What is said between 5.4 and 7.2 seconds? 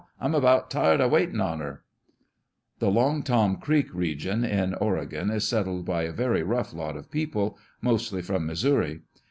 settled by a very rough lot of